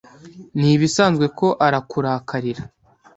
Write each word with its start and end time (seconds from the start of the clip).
Ni 0.59 0.69
ibisanzwe 0.75 1.25
ko 1.37 1.47
arakurakarira. 1.65 2.61